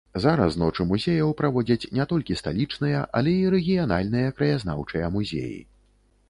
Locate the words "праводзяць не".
1.41-2.07